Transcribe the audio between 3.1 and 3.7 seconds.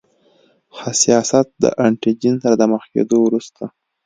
وروسته.